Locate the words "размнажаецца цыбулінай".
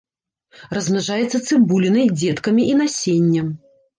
0.77-2.09